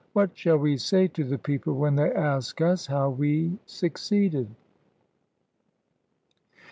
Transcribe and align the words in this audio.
What 0.13 0.35
shall 0.35 0.57
we 0.57 0.77
say 0.77 1.07
to 1.09 1.23
the 1.23 1.37
people 1.37 1.75
when 1.75 1.95
they 1.95 2.11
ask 2.11 2.59
liS 2.59 2.87
how 2.87 3.11
we 3.11 3.59
succeeded?" 3.67 4.47